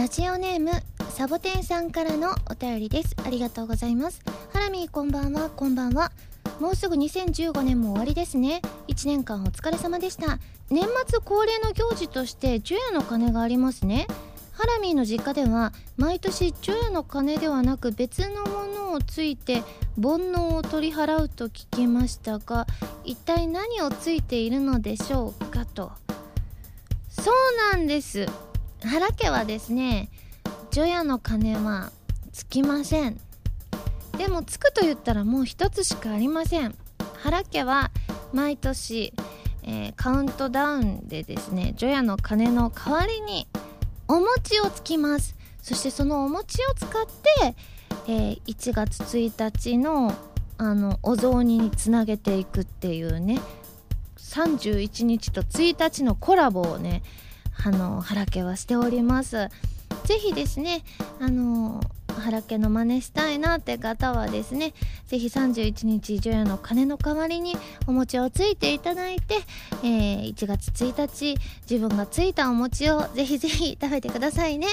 [0.00, 0.70] ラジオネーム
[1.10, 3.14] サボテンさんからのお便りです。
[3.22, 4.22] ありがとうございます。
[4.50, 5.50] ハラミーこんばんは。
[5.50, 6.10] こんばんは。
[6.58, 8.62] もうすぐ2015年も終わりですね。
[8.88, 10.38] 1年間お疲れ様でした。
[10.70, 14.06] 年末恒例の行事として除夜の鐘がありますね。
[14.52, 19.60] ハラミーの実家では毎年除夜の鐘ではなく別のものをついて
[20.00, 22.66] 煩悩を取り払うと聞きましたが
[23.04, 25.92] 一体何をついているのでしょうかと。
[27.10, 28.26] そうなんです。
[28.82, 30.08] 原家はですね
[30.70, 31.90] 除夜の鐘は
[32.32, 33.20] つきません。
[34.16, 36.74] でもつくと言ったらもう一つしかありません。
[37.22, 37.90] 原家は
[38.32, 39.12] 毎年、
[39.62, 43.46] えー、カウントダウンでですね除夜の鐘の代わりに
[44.08, 45.36] お餅をつきます。
[45.62, 47.54] そしてそのお餅を使って、
[48.06, 50.14] えー、1月1日の
[50.58, 53.40] あのお雑煮につなげていくっていうね
[54.18, 57.02] 31日と1日のコラボをね
[57.64, 59.48] あの原家はしております。
[60.04, 60.82] ぜひですね
[61.20, 61.80] あの
[62.20, 64.72] 原家の真似したいなって方はですね
[65.06, 69.36] 是非31日除夜の鐘の代わりにお餅をついていただいて、
[69.82, 71.36] えー、1月1日
[71.68, 74.66] 自分がついたお餅をぜひぜひ食べてくださいね。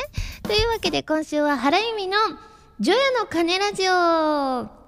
[0.44, 2.17] というわけで今週は原由美の
[2.80, 4.86] 除夜の鐘ラジオ。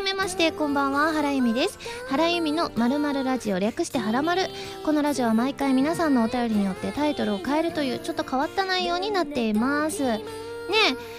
[0.00, 1.78] 改めましてこんばんは原由美です。
[2.08, 4.44] 原由美のまるまるラジオ略してはらまる。
[4.82, 10.02] このラジオは毎回皆さんのお便りによってタイトルを変えるというちょっと変わった内容になっています。
[10.02, 10.22] ね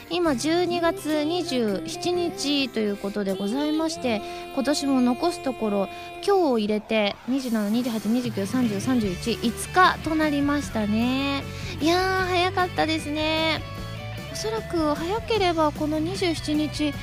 [0.09, 4.19] 今12月27日ということでございまして
[4.55, 5.87] 今年も残すところ
[6.25, 11.43] 今日を入れて2728293031日となりましたね。
[11.81, 13.61] いやー早かったですね。
[14.33, 16.95] おそらく早ければこの27日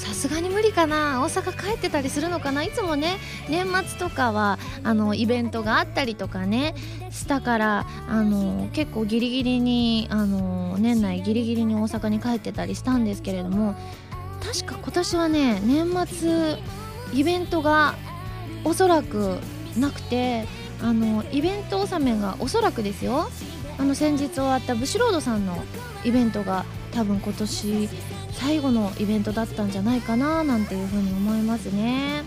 [0.00, 1.22] さすがに無理かな？
[1.22, 2.64] 大阪帰ってたりするのかな？
[2.64, 6.74] いつもね年末とかはあのイベントがあったりとかね
[7.10, 13.76] したからあの結構ギリギリにあの年内ギリギリに大阪に帰ってたりしたんですけれども
[14.42, 16.56] 確か今年はね年末
[17.12, 17.94] イベントが
[18.64, 19.36] おそらく
[19.76, 20.46] なくて
[20.82, 23.28] あのイベント納めがおそらくですよ。
[23.78, 25.56] あの先日終わったブシロードさんの
[26.04, 27.88] イベントが多分今年
[28.32, 32.22] 最後のイベントだったんじゃないかななんていうふうに思いますね。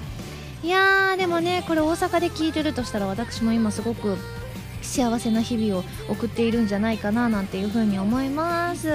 [0.63, 4.17] いやーでもねこれ大阪で聞いてるとしたら私も今すごく
[4.81, 8.89] 幸せな日々を送っているんじゃないかななんていうふうに思います。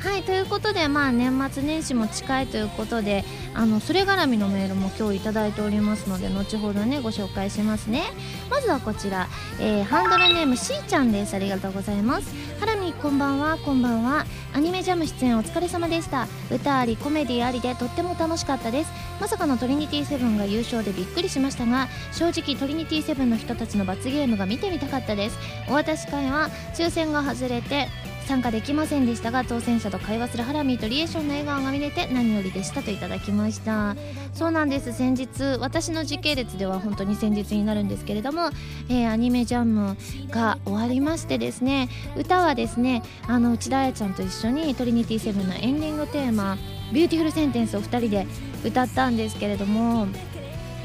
[0.00, 3.22] はいということでまあ年末年始も近いということで
[3.52, 8.04] あのそれ絡みのメールも今日いただいておりますので後ほどねご紹介しますね。
[8.48, 9.28] まずはこちら、
[9.60, 11.34] えー、ハンドルネームしーちゃんです。
[11.34, 12.34] ありがとうございます。
[12.60, 13.58] ハラミこんばんは。
[13.58, 14.24] こんばんは。
[14.54, 16.26] アニメジャム出演お疲れ様でした。
[16.50, 18.90] 歌ありコメディありでとっても楽しかったです。
[19.20, 25.38] まさかのトリニティセブンが優勝でびっくりしましたが正直トリニティセブンの人たちの罰ゲームが見てみたかったです。
[25.68, 27.88] お渡し会は抽選が外れて
[28.30, 33.96] 参加できませんでしたが当選者と会話するハラミーとリエーションの笑顔が見れて何よりでしたといただきました。
[34.34, 34.92] そうなんです。
[34.92, 38.50] 先日私の時系列では本当に先日になるんですけれども、
[38.88, 39.96] えー、アニメジャム
[40.30, 46.56] が終わりましてですね歌はですねあの内田彩ちゃんと一緒にトリニティセブンのエンディングテーマ
[46.94, 48.28] 「ビューティフルセンテンス」を2人で
[48.64, 50.06] 歌ったんですけれども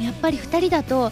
[0.01, 1.11] やっぱり2人だと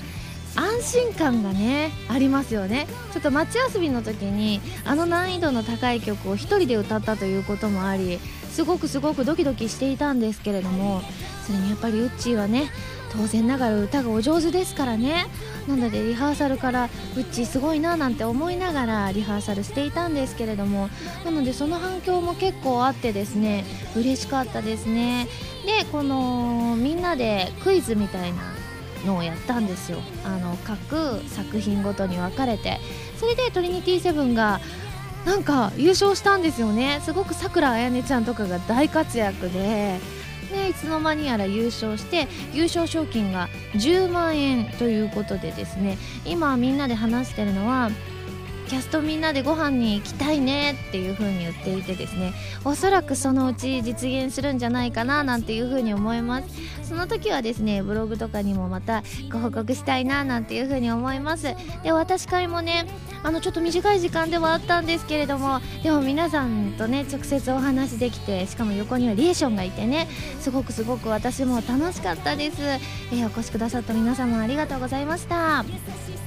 [0.55, 2.87] 安心感がねありますよね。
[3.11, 8.19] ちょっとマチアソビの時にあの難易度の高い曲を1人で歌ったということもあり
[8.51, 11.01] すごくすごくドキドキしていたんですけれども
[11.45, 12.69] それにやっぱりウッチーはね
[13.11, 15.27] 当然ながら歌がお上手ですからね。
[15.67, 20.89] なのでリハーサルからウッチーすごいななんて思いながらリハーサルしていたんですけれども
[21.23, 23.63] なのでその反響も結構あってですね
[23.95, 25.27] 嬉しかったですね。
[25.65, 28.52] でこのみんなでクイズみたいな
[29.05, 29.99] のをやったんですよ。
[30.23, 32.79] あの各作品ごとに分かれて。
[33.19, 34.59] それでトリニティセブンが
[35.25, 36.99] なんか優勝したんですよね。
[37.03, 39.99] すごくさくらあやねちゃんとかが大活躍で。
[40.51, 45.97] でいつの間にやら優勝して優勝賞金が10万円ということでですね。
[46.25, 47.89] 今みんなで話してるのは
[48.67, 52.33] キャストみんなでご飯に行きたいねっていう風に言っていてですね
[52.65, 56.47] おそらくそのうち実現するんじゃないかななんていう風に思います。
[56.83, 61.55] その時はですねブログとかにもまたご報告したいななんていう風に思います。
[61.83, 62.85] で私会もね
[63.23, 70.07] あのちょっと短い時間ではあったんですけれどもでも皆さんとね直接お話できてしかも横にはリエーションがいてね
[70.39, 75.65] すごくすごく私も楽しかったです、えー、お越しくださった皆様ありがとうございました。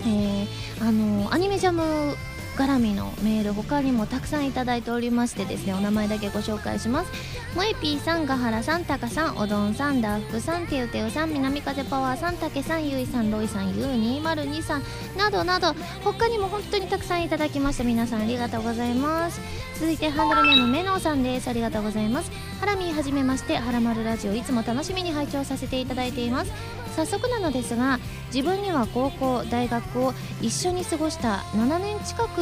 [0.02, 0.46] えー、
[0.81, 2.14] あのアニメジャム
[2.56, 7.11] 絡みのメール他にもたくさんいただいておりましてですねお名前だけご紹介します。
[7.55, 14.82] もえぴーさん、がはらさん、たかさん、おどんさん、ダーフさん、てうてうさん、南風パワーさん、たけさん、ゆいさん、ロイさん、ゆう202さん
[15.17, 17.85] などなど他にも本当にたくさんいただきました。
[17.85, 19.41] 皆さんありがとうございます。
[19.79, 21.49] 続いてハンドルネームめのさんです。
[21.49, 22.31] ありがとうございます。
[22.61, 26.53] ハラミーはじめましてハラマルラジオいつも楽しみに拝聴させていただいています。
[26.97, 27.99] 早速なのですが
[28.32, 32.41] 自分には高校大学を一緒に過ごした7年近く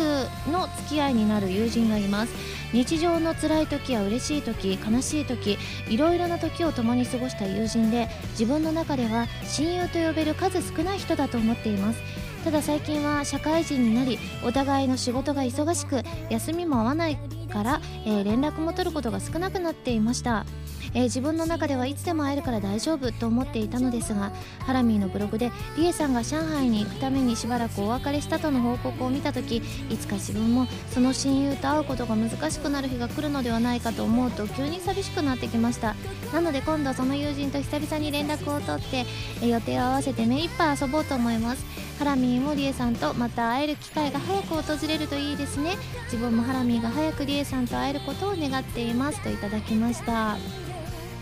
[0.53, 2.33] の付き合いになる友人がいます。
[2.73, 5.59] 日常の辛い時や嬉しい時悲しい時
[5.89, 12.01] いろいろな時を共に過ごした友人で自分の中では親友と呼べる数少ない人だと思っています。
[12.45, 17.19] ただ最近は社会人になりお互いの仕事が忙しく休みも合わない
[17.55, 20.45] から、えー、連絡も取ることが少なくなっていました。
[20.93, 35.95] えー、自分の中ではいつでも会えるから大丈夫と思っていたのですがハラミーのブログでリエさんが上海に行くためにしばらくお別れしたとの報告を見た時いつか自分もその親友と会うことが難しくなる日が来るのではないかと思うと急に寂しくなってきました。
[36.33, 39.05] なので今度その友人と久々に連絡を取って、
[39.43, 41.65] え、予定を合わせて目いっぱい遊ぼうと思います。
[41.99, 45.77] ハラミーもリエさんとまた会える機会が早く訪れるといいですね。
[46.05, 49.23] 自分もハラミーが早くリエさんと会えることを願っています。
[49.23, 50.37] といただきました。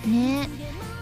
[0.06, 0.48] ね。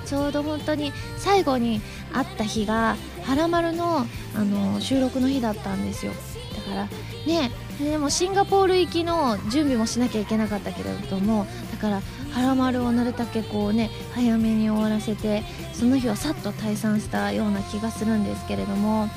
[0.06, 1.80] ちょうど本当に最後に
[2.12, 6.12] 会った日が「はらまるの」あの収録の日だったんですよ。
[6.56, 6.88] だから
[7.26, 11.96] ねでもシンガポール行きの準備もしなきゃいけなかったけれどもだから
[12.32, 19.08] 「はらまる」をなるだけこうね早めに終わらせてその日はさっと退散したような気がするんですけれども。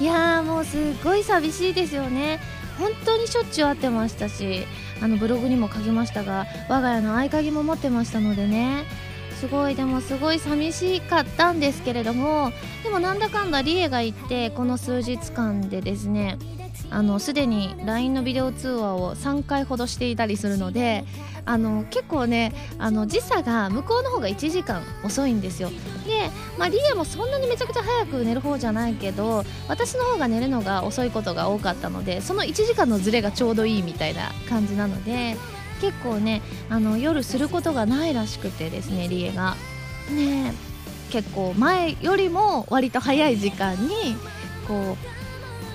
[0.00, 2.40] いやーもうすっごい寂しいですよね。
[2.80, 4.66] 本当にしょっちゅう会ってましたし
[5.00, 8.84] あのブログにも書きましたが我が家の合鍵も持ってましたのでね。
[9.42, 9.74] すごい。
[9.74, 12.52] でもすごい寂しかったんですけれども
[12.84, 16.38] でもなんだかんだリエが行ってこの数日間でですね
[16.90, 21.04] あのすでに LINE のビデオ通話を3回ほどしていたりするので
[21.44, 25.70] あの結構ねあの時差が向こうの方が1時間遅いんですよ。
[26.06, 35.36] で、まあ、リエもそんなにめちゃくちゃ早く寝る方じゃないけど私の方が寝るのが遅いことが多かったのでその1時間のズレがちょうどいいみたいな感じなので
[35.82, 39.56] 結構ねあの夜することがないらしくてですねリエが。
[40.10, 40.54] ね
[41.10, 44.16] 結構前よりも割と早い時間に
[44.66, 44.96] こ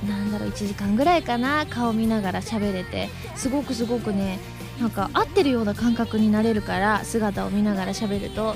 [0.04, 4.40] うなんだろう1時間ぐらいかな顔見ながら喋れてすごくすごくね
[4.80, 8.56] なんか合ってるような感覚になれるから姿を見ながら喋ると。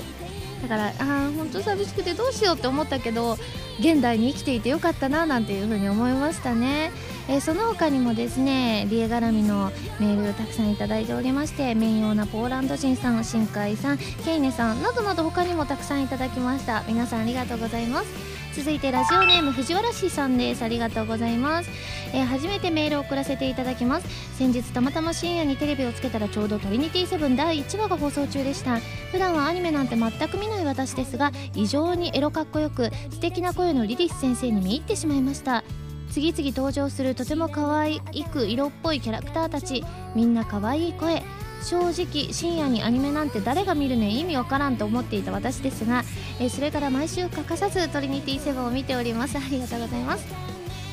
[0.62, 3.36] だからああ本当寂しくてどうしようって思ったけど
[3.82, 6.92] 現代に生きていてよかったななんていうふうに思いましたね、
[7.28, 16.84] えー、その他にもですねリエ絡みのメールをたくさんいただいておりまして面用なポーランド人さん新海さんケイネさんなどなど他にもたくさんいただきました。
[16.86, 18.32] 皆さんありがとうございます。
[18.54, 20.62] 続いてラジオネーム藤原氏さんです。
[20.62, 21.70] ありがとうございます、
[22.12, 24.06] えー、初めてメールを送らせていただきます。
[24.36, 28.78] 先日たまたま深夜にテレビをつけたらちょうどトリニティセブン第1話が放送中でした。
[29.10, 35.64] 普段はアニメなんて全く見ない私ですが異常にエロかっこよく素敵な声のリリス先生に見入ってしまいました。
[36.10, 38.00] 次々登場するとても可愛
[38.32, 39.84] く色っぽいキャラクターたち。
[40.14, 41.22] みんな可愛い声。
[41.62, 46.02] 正直深夜にアニメなんて誰が見るね意味わからんと思っていた私ですが、
[46.40, 49.38] え、それから毎週欠かさずトリニティセブンを見ております。
[49.38, 50.26] ありがとうございます、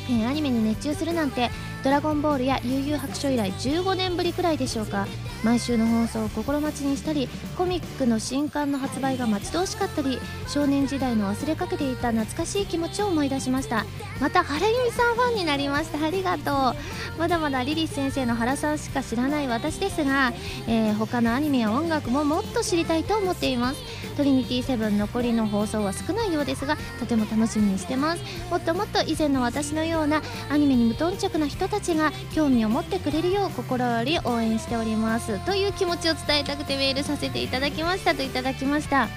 [0.10, 1.50] えー、アニメに熱中するなんて
[1.84, 5.08] ドラゴンボールや悠々白書以来15年ぶりくらいでしょうか。
[5.44, 13.86] 毎週の放送を心待ちにしたりコミックの新刊の発売が待ち遠しかったり少年時代の忘れかけていた懐かしい気持ちを思い出しました。
[14.20, 16.06] また原由美さんファンになりました。
[16.06, 17.20] ありがとう。
[17.20, 20.34] まだまだリリス先生の原さんしか知らない私ですが、
[20.68, 23.80] えー、他のアニメや音楽ももっと知りたいと思っています。
[24.18, 28.22] トリニティセブン残りの放送は少ないようですがとても楽しみにしてます。
[28.50, 35.40] もっともっと以前の私のようなアニメに無頓着な人たちが興味を持ってくれるよう心より応援しております。
[35.46, 38.14] という気持ちを伝えたくてメールさせていただきました。
[38.14, 39.08] といただきました。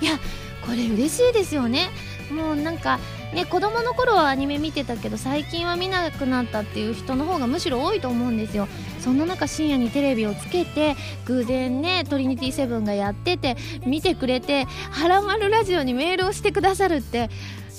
[0.00, 0.18] いや
[0.64, 1.90] これ嬉しいですよね。
[2.30, 3.00] もうなんか
[3.32, 8.68] ね子供の頃はアニメ見てたけど最近は見なくなったっていう人の方がむしろ多いと思うんですよ。
[9.00, 17.30] そんな中深夜にテレビをつけて偶然ねトリニティセブンがやってて見てくれて「はらまるラジオ」にメールをしてくださるって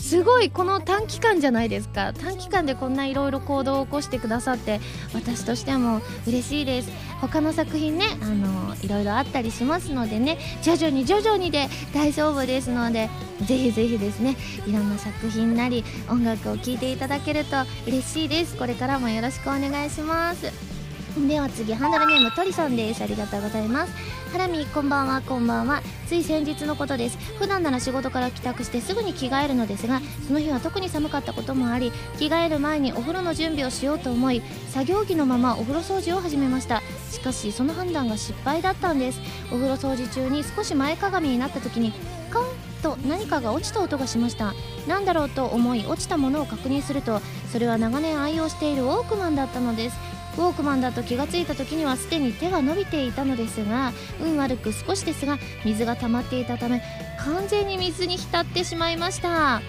[0.04, 2.12] すごいこの短期間じゃないですか。
[2.12, 4.82] 短期間でこんないろいろ行動を起こしてくださって
[5.14, 6.92] 私としても嬉しいです。
[7.22, 13.10] 他の作品ねあのいろいろあったりしますのでね徐々に徐々にで大丈夫ですので
[13.46, 14.36] ぜひぜひですね
[14.68, 17.56] いろんな作品なり音楽を聴いていただけると
[17.88, 18.58] 嬉しいです。
[18.58, 20.83] これからもよろしくお願いします。
[21.16, 23.04] では次ハンドルネームトリさんです。
[23.04, 23.94] ありがとうございます。
[24.32, 25.84] ハラミこんばんはこんばんは。
[26.08, 27.18] つい先日のことです。
[27.38, 36.82] 普段なら仕事から帰宅してすぐに着替えるのですがその日は特に寒かったこともあり着替える前にお風呂の準備をしようと思い作業着のままお風呂掃除を始めました。
[37.12, 39.22] しかしその判断が失敗だったんです。
[39.52, 41.94] お風呂掃除中に少し前かがみになった時に
[42.32, 42.44] カン
[42.82, 44.56] と何かが落ちた音がしました。
[44.88, 50.13] 何だろうと思い落ちたものを確認するとそれは長年愛用しているウォークマンだったのです。
[50.38, 56.82] ウォークマンだと気がついた時にはすでに手が伸びていたのですが運悪く少しですが水が溜まっていたため
[57.18, 59.62] 完全に水に浸ってしまいました、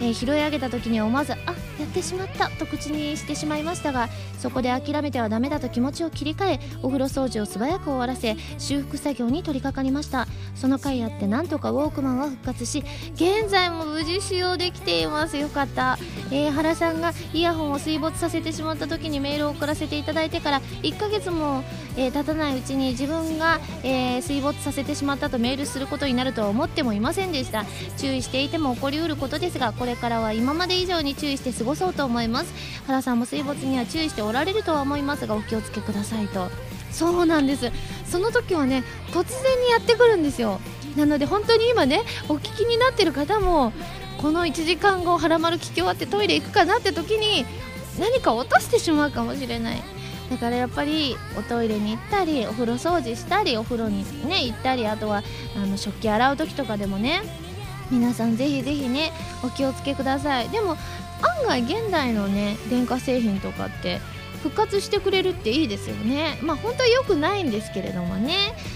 [0.00, 1.36] えー、拾い上げた時に思わずあ
[1.78, 10.26] やってしまったと口にしてしまいましたがそこで諦めてはダメだと気持ちを切り替えお風呂掃除を素早く終わらせ修復作業に取り掛かりました。
[10.54, 12.82] その回あってなんとかウォークマンは復活し
[13.14, 15.36] 現在も無事使用できています。
[15.36, 15.98] よかった、
[16.30, 21.62] えー、原さんがイヤホンを水没させてしまった時にメールを送らせていただいてから1ヶ月も、
[21.96, 27.64] えー、経たないうちに自分が、えー、水没させてしまったとメールすることになるとは思ってもいませんでした。
[27.98, 32.52] 注意していても起こりうることですがこれれからは今まで以上に注意して過ごそうと思います。
[32.86, 36.48] 原さんも水没には注意しておられるとは思いますがお気をつけくださいと。
[36.92, 37.70] そうなんです。
[38.06, 40.60] その時はね突然にやってくるんですよ。
[40.96, 43.72] なので本当に今ねお聞きになってる方も
[44.20, 47.44] この1時間後はらまる聞き終わってトイレ行くかなって時に
[47.98, 49.82] 何か落としてしまうかもしれない。
[50.30, 55.22] だからやっぱりおトイレに行ったりお風呂掃除したりお風呂にね行ったりあとは
[55.56, 57.22] あの食器洗う時とかでもね
[57.90, 60.48] 皆さんぜひぜひねお気をつけください。
[60.50, 60.76] でも
[61.22, 64.00] 案外現代のね電化製品とかって
[64.42, 66.38] 復活してくれるっていいですよね。
[66.42, 68.34] まあ本当は良くないんですけれどもね。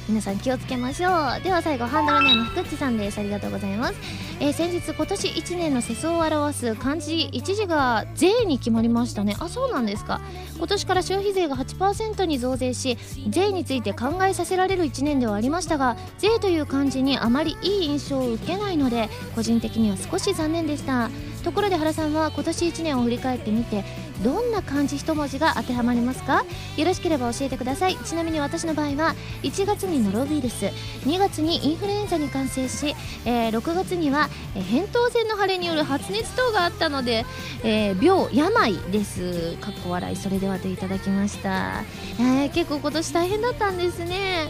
[0.09, 1.43] 皆さん気をつけましょう。
[1.43, 3.19] では最後ハンドルネーム福っちさんです。
[3.19, 3.95] ありがとうございます、
[4.41, 9.37] えー、先日今年1年の世相を表す漢字一字が税に決まりましたね。
[9.39, 10.21] あそうなんですか。
[10.57, 21.11] 今年から消費税が8%に増税し税について考えさせられる1年ではありましたが税という漢字にあまりいい印象を受けないので個人的には少し残念でした。
[21.43, 23.85] ところで原さんは今年1年を振り返ってみて
[24.23, 26.45] どんな漢字一文字が当てはまりますか？
[26.77, 27.97] よろしければ教えてください。
[27.97, 30.67] ちなみに私の場合は1月にノロウイルス
[31.07, 32.95] 2月にインフルエンザに感染し、
[33.25, 37.25] えー、6月には、扁桃腺の腫れによる発熱等があったので、
[37.65, 41.83] えー、病病ですかっこ笑いそれではといただきました、
[42.21, 44.49] えー、結構今年大変だったんですね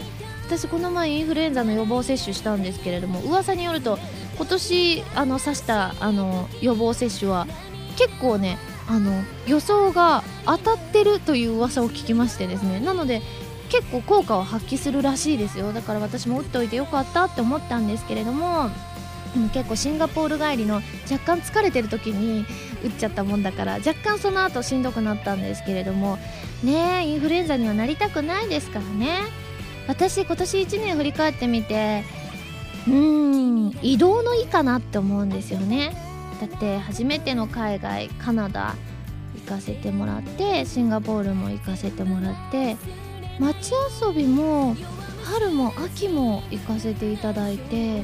[0.53, 3.97] 私この前インフルエンザの予防接種したんですけれども噂によると
[4.37, 7.47] 今年あの刺したあの予防接種は
[7.97, 12.79] 結構ねあの予想が当たってるという噂を聞きましてですね。
[12.79, 13.23] なので
[13.69, 15.73] 結構効果を発揮するらしいですよ。
[15.73, 18.69] だから私も打っておいてよかったって思ったんですけれども
[19.33, 22.45] でも結構シンガポール帰りの若干疲れてる時に
[22.83, 26.19] 打っちゃったもんだから若干その後しんどくなったんですけれども
[26.63, 29.42] ねインフルエンザにはなりたくないですからね。
[29.87, 32.03] 私今年1年振り返ってみて
[32.87, 35.95] うーん移動のいいかなって思うんですよね。
[36.39, 38.75] だって初めての海外カナダ
[39.35, 42.75] 行かせてもらってシンガポールも行かせてもらって
[43.39, 43.71] 街
[44.01, 44.75] 遊びも
[45.23, 48.03] 春も秋も行かせていただいて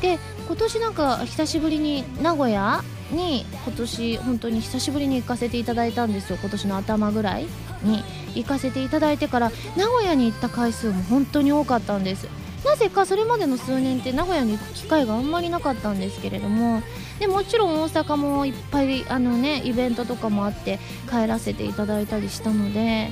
[0.00, 6.38] で今年なんか久しぶりに名古屋に今年本当に久しぶりに行かせていただいたんですよ。
[6.40, 7.46] 今年の頭ぐらい。
[7.86, 8.02] に
[8.34, 12.28] 行かせていただいてから名古屋に行った回数も本当に多かったんです
[12.64, 16.82] なぜかそれまでの数年って名古屋に行く機会があんまりなかったんですけれども
[17.20, 20.78] でもちろん大阪もいっぱいあのねイベントとかもあって
[21.08, 23.10] 帰らせていただいたりしたので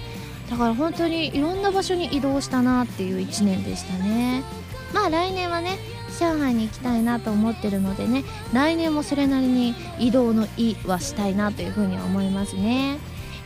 [0.50, 4.43] だから本当にいろんな場所に移動したなっていう1年でしたね
[4.93, 5.78] まあ来年はね
[6.19, 12.99] 上海に行きたいなと思ってるのでね来年もそれなりに移動の「い」はしたいなというふうには思いますね。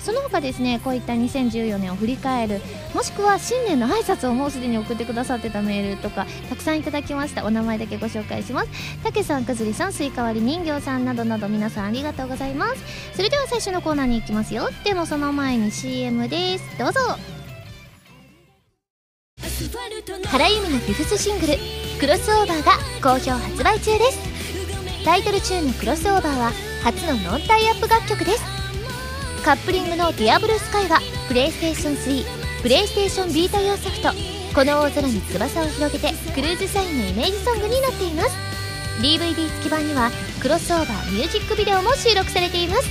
[0.09, 2.63] その他ですねこういった2014年を振り返る
[2.95, 7.45] もしくは新年の挨拶をもうすでに送ってくださってたメールとかたくさんいただきました。
[7.45, 8.71] お名前だけご紹介します。
[9.05, 12.83] たけさんくずりさんスイカ割り人形さんなどなど皆さんありがとうございます。
[13.13, 14.71] それでは最初のコーナーに行きますよ。
[14.83, 16.65] でもその前に CM です。
[16.79, 17.01] どうぞ。
[20.25, 21.53] 原由美のフィフスシングル
[22.01, 22.73] 「クロスオーバー」が
[23.03, 25.05] 好評発売中です。
[25.05, 28.58] タイトルチューンの「クロスオーバー」は初のノンタイアップ楽曲です。
[29.45, 34.11] カップリングの「ディアブルスカイはプレイステーション3プレイステーションビータ用ソフト
[34.55, 38.31] 「この大空に翼を広げて」クルーズサインのイメージソングになっています。
[39.01, 42.89] DVD 付き版にはクロスオーバーミュージックビデオも収録されています。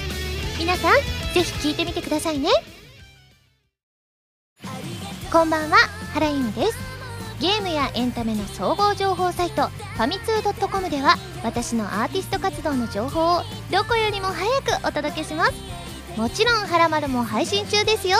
[0.57, 0.93] 皆さん
[1.33, 2.49] ぜひ聴いてみてくださいね。
[5.31, 5.77] こんばんは
[6.13, 6.77] 原由美です。
[7.39, 15.76] ゲームやエンタメの総合情報サイトファミツー .com では私のアーティスト活動の情報をどこよりも早くお届けします。
[16.17, 18.17] もちろん「はらまる」も配信中ですよ。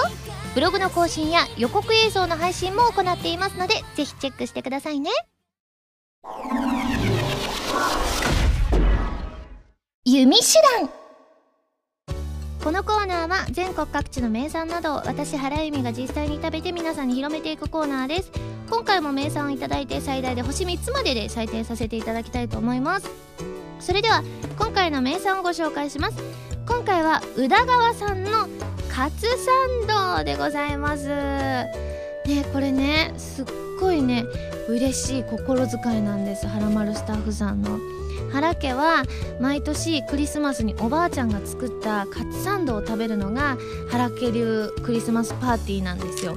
[0.53, 5.09] ブログの更新や予告映像の配信も行っていますのでぜひチェックしてくださいね。
[10.05, 10.45] 弓手
[10.79, 10.89] 段。
[12.63, 18.31] このコーナーは全国各地の名産などを私原由美が実際に食べて皆さんに広めていくコーナーです。
[18.69, 23.09] 今回も名産をいただいて最大で星3つまでで採点させていただきたいと思います。
[23.79, 24.23] それでは
[24.59, 26.46] 今回の名産をご紹介します。
[26.67, 28.47] 今回は宇田川さんの
[28.89, 31.07] カツサンドでございます。
[31.07, 31.69] ね
[32.51, 33.45] これねすっ
[33.79, 34.25] ごいね
[34.67, 36.45] 嬉しい心遣いなんです。
[36.45, 37.79] はらまるスタッフさんの。
[38.31, 39.03] 原家は
[39.39, 43.57] 毎年クリスマスにおばあちゃんが作ったカツサンドを食べるのが
[43.89, 46.35] 原家流クリスマスパーティーなんですよ。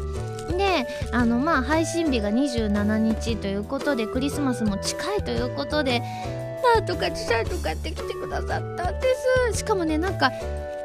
[0.57, 6.03] であのまあ配信日が27日ということでクリスマスも近いということで
[6.63, 9.15] なんとかサンド買ってきてくださったんで
[9.53, 9.59] す。
[9.59, 10.31] しかもねなんか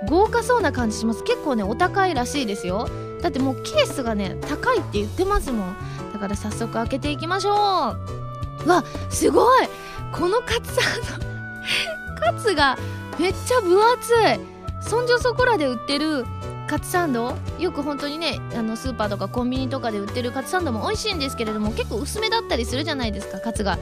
[0.08, 1.24] 豪華そうな感じします。
[1.24, 2.90] 結構ねお高いらしいですよ。
[3.22, 5.76] だってもうケースがね高いって言ってますもん。
[6.14, 7.56] だから早速開けていきましょう。
[7.56, 9.68] わすごい。
[10.12, 11.26] このカツサンド
[12.22, 12.78] カツが
[13.20, 14.16] めっちゃ分厚い。
[14.82, 16.26] そんじょそこらで売ってる
[16.68, 17.36] カツサンド。
[17.60, 23.78] よく本当にねあのスーパーとかコンビニとかで売ってるカツサンドも美味しいんですけれども結構薄めだったりするじゃないですかカツが。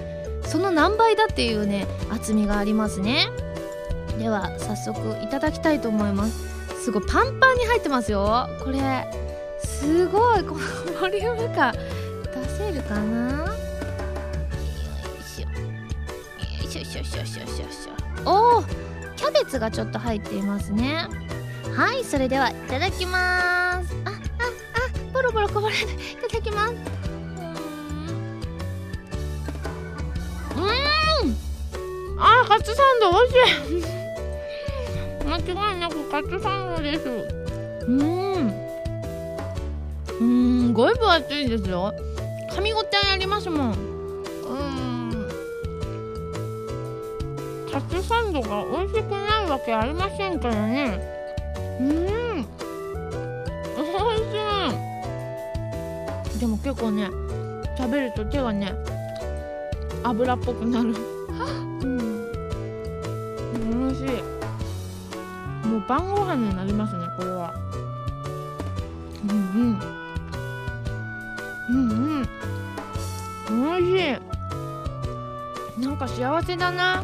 [0.45, 3.29] その何倍だっていうね厚みがありますね。
[4.19, 6.83] では早速いただきたいと思います。
[6.83, 8.47] すごいパンパンに入ってますよ。
[8.63, 9.07] これ
[9.63, 10.43] すごい。
[10.43, 11.73] このボリューム感。
[11.73, 13.45] 出せるかな？
[13.45, 13.53] よ
[15.19, 15.47] いしょ。
[16.77, 18.29] よしょしょしょしょ。
[18.29, 18.63] おお
[19.15, 21.07] キャベツがちょっと入っていますね。
[21.75, 23.95] はいそれではいただきます。
[24.05, 24.17] あああ
[25.13, 25.87] ボロボロこぼれるい
[26.29, 26.73] ただきます。
[30.57, 30.59] う
[31.27, 31.37] ん。
[32.19, 33.93] あカツサンド美味しい。
[35.25, 35.41] 間違
[35.77, 37.07] いなくカツサンドです。
[37.87, 38.53] うん。
[40.19, 41.93] うんすごい分厚いですよ。
[42.51, 43.93] 噛み応えありますもん。
[47.71, 50.99] カツサンドが美味しくないわけありませんからね。
[51.79, 52.45] うん。
[53.75, 54.21] 美味
[56.31, 56.39] しい。
[56.39, 57.09] でも結構ね
[57.77, 58.73] 食べると手がね
[60.03, 60.89] 油っぽくなる。
[60.89, 61.97] うん。
[63.69, 65.67] 美味しい。
[65.67, 67.53] もう晩ご飯になりますねこれは。
[69.29, 69.79] うんうん。
[71.69, 72.27] うんうん。
[73.49, 74.01] 美味し
[75.79, 75.81] い。
[75.81, 77.03] なんか幸せだな。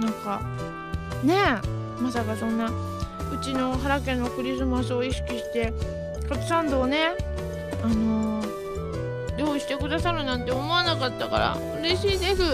[0.00, 0.40] なんか。
[1.24, 1.76] ねえ。
[2.00, 2.70] まさかそんな
[3.32, 5.72] うちの原家のクリスマスを意識して
[6.28, 7.14] カツサンドをね
[7.82, 8.35] あのー、
[9.66, 12.42] してくださるなんて思わなかったから嬉しいです。
[12.42, 12.48] うん。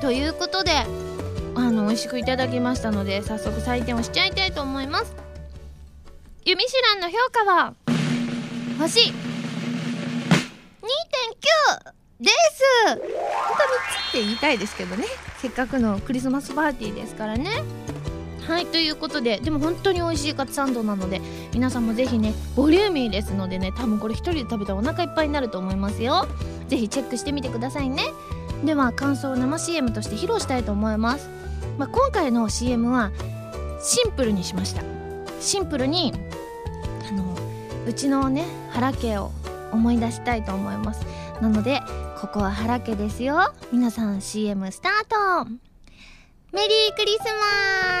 [0.00, 0.70] ということで
[1.56, 5.12] あの美味しくいただきましたので早速採点をしちゃいたいと思います。
[6.44, 7.74] ユミシュランの評価は
[8.78, 9.14] 星2.9
[12.20, 12.62] です。
[12.86, 13.00] 本当は3
[14.06, 15.06] つって言いたいですけどね。
[15.42, 17.64] せっかくのクリスマスパーティーですからね。
[18.46, 21.20] はいということででも本当に美味しいカツサンドなので
[21.58, 26.28] 皆さんもぜひねボリューミーですのでね多分これ1人で食べたらお腹いっぱいになると思いますよ。
[26.68, 28.04] ぜひチェックしてみてくださいね。
[28.64, 31.28] では感想を生 CM として披露したいと思います、
[31.76, 33.12] まあ、今回の CM は
[33.80, 34.82] シンプルにしました。
[35.40, 36.12] シンプルに
[37.10, 37.36] あの
[37.88, 39.32] うちのね原家を
[39.72, 41.04] 思い出したいと思います。
[41.42, 41.80] なので
[42.20, 43.52] ここは原家ですよ。
[43.72, 45.50] 皆さん CM スタート。
[46.52, 47.18] メリークリス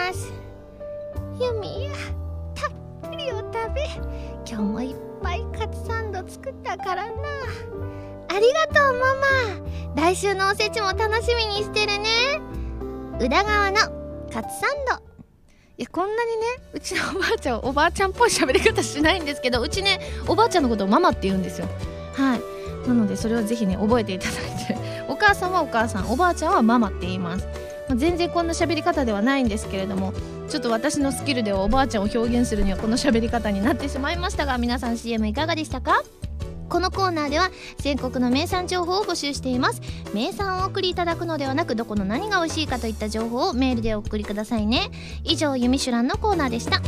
[0.06, 0.32] マス。
[1.42, 2.17] ユミ
[3.74, 3.86] べ
[4.46, 7.12] 今日もいっぱいカツサンド作ったからな。
[8.28, 9.14] ありがとうマ
[9.94, 10.02] マ。
[10.02, 12.40] 来週のおせちも楽しみにしてるね。
[13.20, 13.76] 宇田川の
[14.32, 15.02] カツサンド。
[15.76, 21.68] いやこんなにねうちのおばあちゃんおばあちゃんっぽい喋り方しないんですけどうちねおばあちゃんのことをママって言うんですよ。
[22.14, 22.88] はい。
[22.88, 24.34] なのでそれをぜひね覚えていただい
[24.66, 24.88] て。
[25.08, 27.46] お母さんはお母さんおばあちゃんはママって言います、
[27.88, 30.12] まあ、全然こんな喋り方ではないんですけれども
[30.48, 36.02] ちょっと私のスキルではおばあちゃんを表現するにはこの喋り方になってしまいましたが皆さん CM いかがでしたか？
[36.70, 39.82] このコーナーでは全国の名産情報を募集しています。
[40.14, 44.90] 名産をお送りいただくのではなくどこの何が美味しいかといった情報をメールでお送りくださいね。
[45.24, 46.80] 以上「ゆみしゅらん」のコーナーでした。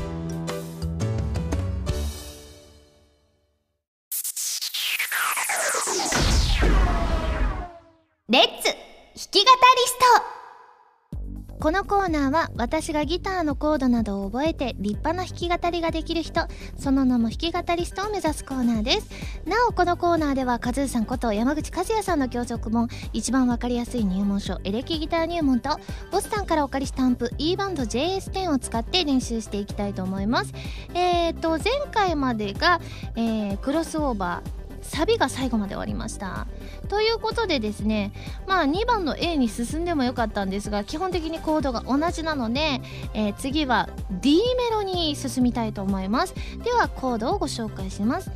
[11.90, 16.42] コーナーは私がギターのコードなどを覚えて立派な弾き語りができる人
[16.76, 19.08] その名も弾き語りストを目指すコーナーです。
[19.44, 25.80] なおこのコーナーではカズーさんこと山口和也さんの教則本一番わかりやすい入門書エレキギター入門と
[26.12, 30.52] ボスさんからお借りしたアンプ E バンド JS10 を使って練習していきたいと思います。
[30.94, 32.80] えーと前回までが、
[33.16, 34.59] えー、クロスオーバー
[34.90, 36.48] サビが最後まで終わりました。
[36.88, 38.12] ということでですね
[38.48, 42.80] まあ2番の A に進んでもよかったんですが基本的にコードが同じなので、
[43.14, 43.88] えー、次は
[44.20, 46.34] D メロに進みたいと思います。
[46.64, 48.30] ではコードをご紹介します。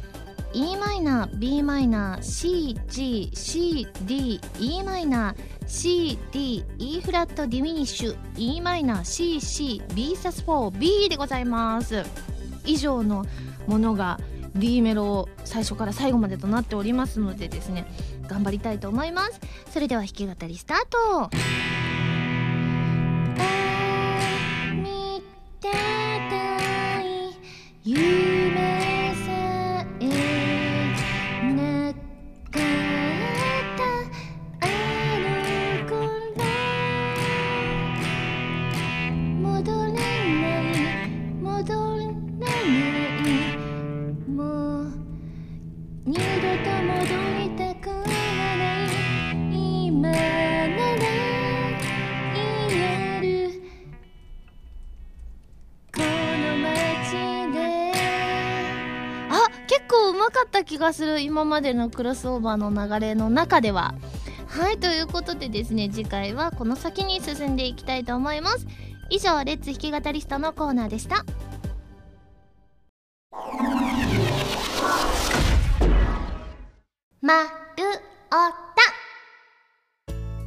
[0.52, 5.36] E マイナー b マイナー c g c d e マイナー
[5.66, 12.04] c d e フラットディミニッシュ e マイナー c c b サス4 b でございます。
[12.64, 13.26] 以上の
[13.66, 14.20] ものが
[14.54, 17.86] D メロ最初から最後までとなっておりますのでですね
[18.28, 19.40] 頑張りたいと思います。
[19.70, 21.30] それでは弾き語りスタート
[24.74, 25.22] 見
[25.60, 28.33] てたい
[60.84, 63.94] がする今までのクロスオーバーの流れの中では
[64.46, 68.66] はいということでですね次回はこの先に進んでいきたいと思います。
[69.10, 71.24] 以上レッツ弾き語りストのコーナーでした。
[77.20, 77.48] まる
[78.28, 78.30] お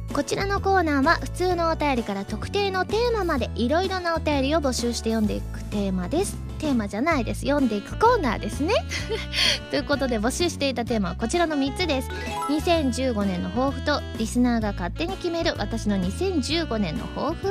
[0.06, 0.14] た。
[0.14, 6.47] こちらのコーナーは普通のお便りから特定のテーマまでいろいろなお便りを募集して読んでいくテーマです。
[6.58, 7.42] テーマじゃないです。
[7.42, 8.74] 読んでいくコーナーですね。
[9.70, 12.10] ということで募集していたテーマはこちらの3つです。
[12.48, 17.48] 2015年の抱負とリスナーが勝手に決める私の2015年の抱負。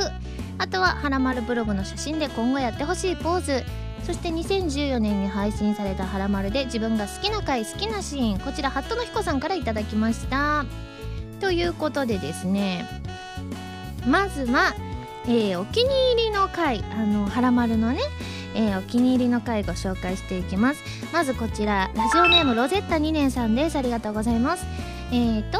[0.59, 3.63] あとは「はらまるブログ」の写真で今後やってほしいポーズ。
[4.05, 8.39] そして2014年に配信された「はらまる」で自分が好きな回好きなシーン。
[8.39, 10.65] こちらハットの彦さんから頂きました。
[11.39, 12.85] ということでですね
[14.07, 14.73] まずは、
[15.27, 16.83] えーお気に入りの回。
[16.97, 17.99] あのはらまるのね
[18.57, 20.83] えーお気に入りの回ご紹介していきます。
[21.13, 23.77] まずこちらラジオネームロゼッタ2年さんです。
[23.77, 24.65] ありがとうございます。
[25.11, 25.59] えーと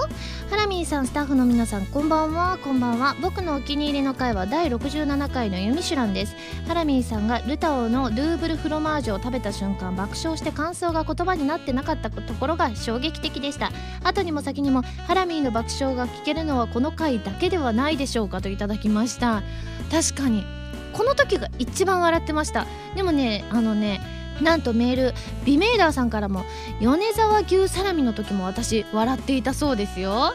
[0.50, 2.58] ハラミーさんスタッフの皆さんこんばんは。
[2.64, 3.16] こんばんは。
[3.22, 6.36] 僕のお気に入りの回は第67回のユミシュランです。
[6.68, 13.72] ハラミーさんがルタオのルーブルフロマージュを食べた瞬間爆笑して感想が言葉になってなかったところが衝撃的でした。
[14.04, 19.44] 後にも先にもハラミーの爆笑が聞けるのはこの回だけではないでしょうかといただきました。
[19.92, 20.57] 確かに。
[20.98, 22.66] この時が一番笑ってました。
[22.96, 24.02] でもねあのね
[24.42, 25.14] なんとメール
[25.46, 26.44] ビメイダーさんからも
[26.80, 30.34] 米沢牛サラミの時も私笑っていたそうですよ。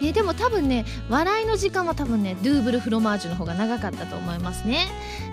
[0.00, 4.86] ね、でも多分ね笑いの時間は多分ねドゥーブルフロマージュの方が長かったと思いますね。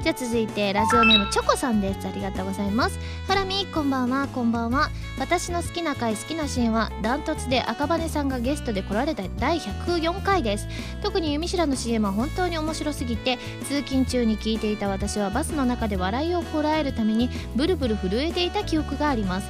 [0.04, 2.08] じゃあ続いてラジオネームチョコさんです。
[2.08, 3.00] ありがとうございます。
[3.28, 4.28] ハラミこんばんは。
[4.28, 4.90] こんばんは。
[5.20, 10.68] 私の好きな回好きなシーンはダントツで赤羽さんがゲストで来られた第104回です。
[11.02, 19.48] 特にユミシュランの CM は本当に面白すぎて通勤中に聞いていた私はバスの中で笑いをこらえるためにブルブル震えていた記憶があります。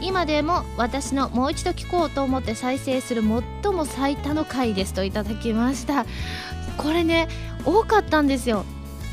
[0.00, 6.06] 今でも私のもう一度聞こうと思って再生する最も最多の回ですといただきました。
[6.76, 7.28] これね
[7.64, 8.64] 多かったんですよ。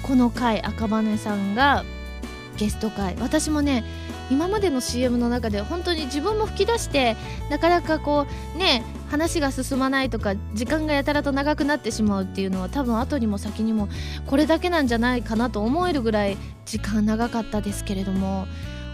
[0.04, 1.84] この回赤羽さんが
[2.58, 3.16] ゲスト回。
[3.20, 3.84] 私もね
[4.30, 7.16] 今までの CM の中で本当に自分も吹き出して
[7.50, 13.88] なかなかこうね話が進まないとか時間がやたらと長くなってしまうっていうのは多分後にも先にも
[14.26, 18.48] これだけなんじゃないかなと思えるぐらい時間長かったですけれども。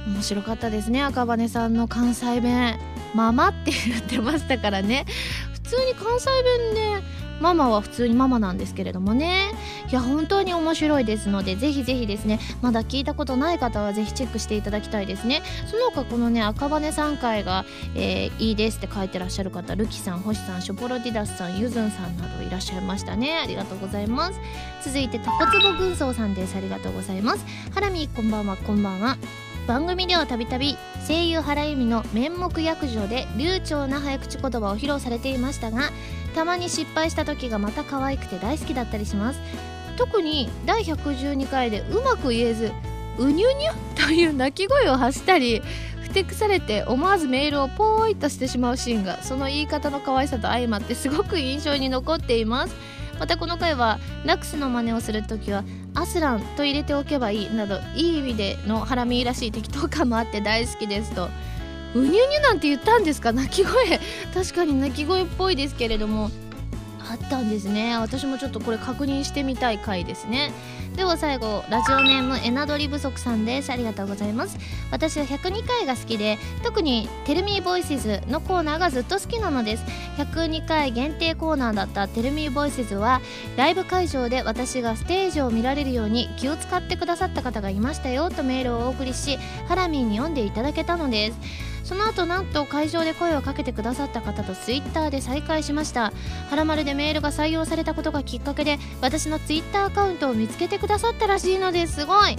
[0.08, 1.02] 面白かったですね。
[1.02, 2.80] 赤羽さんの関西弁
[3.16, 5.06] 「ママ」って言ってましたからね。
[5.54, 6.30] 普通に関西
[6.76, 7.04] 弁ね
[7.39, 9.52] ママは普通にママなんですけれどもね。
[9.89, 12.39] いや本当に面白いですのでぜひぜひですね。
[12.62, 15.42] まだ聞いたことない方はぜひチェックしていただきたいですね。
[15.70, 23.39] その他このね赤羽さん回が、えーいいですって書いてらっしゃる方ルキさん星さんショポロディダスさんゆずんさんなどいらっしゃいましたね。
[23.42, 24.39] ありがとうございます。
[24.84, 26.56] 続いてタコツボ軍曹さんです。
[26.56, 27.46] ありがとうございます。
[27.74, 28.58] ハラミこんばんは。
[28.58, 29.18] こんばんは。
[29.67, 35.89] 番組ではたびたび声優原由美の面目躍上で流暢な早口言葉を披露されていましたが
[36.36, 39.39] たまに失敗した時がまた可愛くて大好きだったりします。
[39.95, 42.71] 特に第112回でうまく言えず
[43.19, 45.62] うにゅにゅという鳴き声を発したり
[46.02, 52.76] ふてくされて思わずメールをポーイとしてしまうシーンがその言い方の可愛さと相まってすごく印象に残っています。
[53.19, 61.30] またこの回はラクスの真似をするときはアスランと入れておけばいいなどいい意味でのハラミーらしい適当感もあって大好きですと。
[61.95, 63.32] うにゅうにゅなんて言ったんですか？
[63.32, 63.99] 鳴き声
[64.34, 66.32] 確かに鳴き声っぽいですけれども
[67.08, 67.95] あったんですね。
[67.97, 70.52] 私もちょっとこれ確認してみたい回ですね。
[70.96, 73.72] では最後ラジオネームエナドリ不足さんです。
[73.72, 74.58] ありがとうございます。
[74.92, 79.84] 私は102回が好きで特にテルミーボイスズのコーナーがずっと好きなのです。
[80.18, 83.22] 102回限定コーナーだったテルミーボイスズは
[83.58, 91.73] ライブ会場で私がステージを見られるように気を使ってくださった方がいましたよとメールをお送りしハラミーに読んでいただけたのです。
[91.84, 96.13] その後なんと会場で声をかけてくださった方とツイッターで再会しました。
[96.50, 102.06] はらまるでメールが採用されたことがきっかけで私のツイッターアカウントを見つけてくださったらしいのです。
[102.06, 102.38] ごい。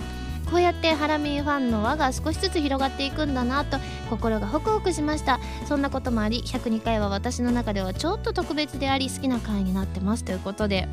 [0.50, 3.78] こうやってハラミーファンの輪が少しずつ広がっていくんだなと
[4.10, 5.40] 心がホクホクしました。
[5.66, 10.88] そんなこともあり102回は私の中ではちょっと特別であり好きな回になってますということで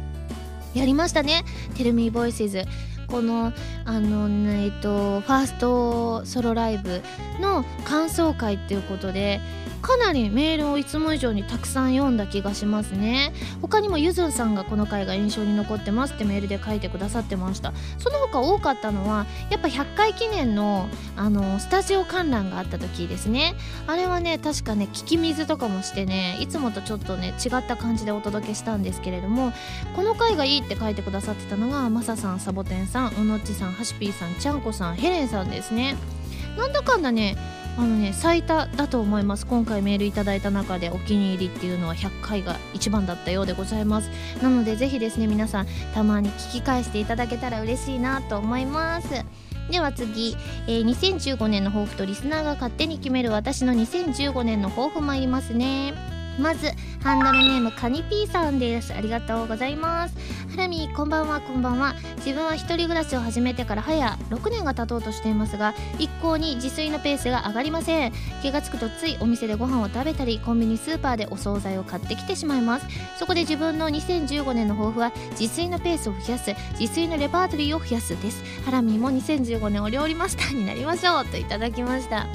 [0.74, 1.44] やりましたね
[1.76, 2.66] 「テルミーボイスズ
[3.12, 3.52] この
[3.84, 7.02] あの、えっと、ファーストソロライブ
[7.42, 9.42] の感想会っていうことで
[9.82, 13.34] かなりメールをいつも以上にたくさん読んだ気がしますね。
[13.62, 17.74] 他にもゆずんさんがこの回が印象に残ってますってメールで書いてくださってました。
[17.98, 23.56] その他多かったのはやっぱ100回記念のあのスタジオ観覧があった時ですね。
[23.88, 29.52] あれはね確かね聞き水とかもしてねいつもとちょっとね違った感じでお届けしたんですけれども
[29.96, 35.96] この回がいいって書いてくださってたのがマサさんサボテンさんおのっちさんはしぴーさんちゃんこさんヘレンさんですね。
[36.58, 37.38] なんだかんだね
[37.78, 39.46] あのね最多だと思います。
[39.48, 44.10] 今回メールいただいた中でお気に入りっていうのは100回が一番だったようでございます。
[44.42, 49.08] なのでぜひですね皆さんたまに聞き返していただけたら嬉しいなと思います。
[49.70, 50.36] では次、
[50.68, 56.21] えー、2015年の抱負とリスナーが勝手に決める私の2015年の抱負参りますね。
[56.42, 56.72] まず
[57.04, 58.94] ハンドルネームカニピーさんです。
[58.94, 60.16] ありがとうございます。
[60.52, 61.94] ハラミこんばんはこんばんは。
[62.18, 68.14] 自分は一人暮らしを始めてから早6年が経とうとしていますが一向に自炊のペースが上がりません。
[68.42, 72.88] 気がつくとついお店でご飯を食べたりコンビニスーパーでお惣菜を買ってきてしまいます。
[73.20, 78.44] そこで自分の2015年の抱負は自炊のペースを増やす自炊のレパートリーを増やすです。
[78.66, 82.26] ハラミも2015年お料理マスターになりましょうといただきました。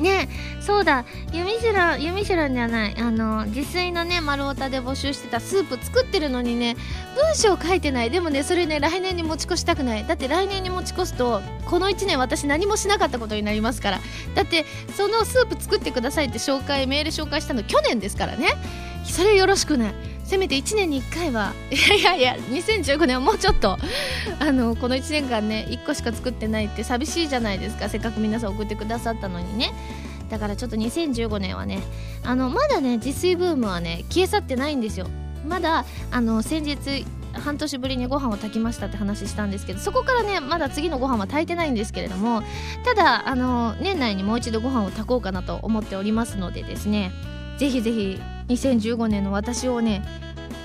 [0.00, 0.28] ね
[0.60, 1.04] そうだ。
[1.32, 2.94] ユミシュランユミシュランじゃない。
[2.98, 6.76] あの自炊のね丸太で募集してたスープ作ってるのにね
[7.16, 8.10] 文章書いてない。
[8.10, 10.06] でもねそれね来年に持ち越したくない。
[10.06, 14.00] だって来年に持ち越すとこの1年私何もしなかったことになりますから。
[14.34, 14.64] だって
[14.96, 18.48] そのスープ作ってくださいって紹介メール紹介したの去年ですからね。
[19.04, 19.94] それよろしくない。
[20.28, 23.78] せめて1年に1回は いやいやいや2015年はもうちょっと
[24.38, 27.88] あのこの1年間ね1個しか作ってないって寂しいじゃないですか。
[27.88, 29.72] せっかく皆さん送ってくださったのにね。
[30.28, 31.80] だからちょっと2015年はね
[32.22, 35.06] あのまだね自炊ブームはね消え去ってないんですよ。
[35.48, 42.42] まだあの先日半年ぶりにご飯を炊きましたって話したんですけどそこからねまだ次のご飯は炊いてないんですけれども
[42.84, 47.12] ただあの年内にもう一度ご飯を炊こうかなと思っておりますのでですね
[47.56, 50.02] ぜひぜひ2015年の私をね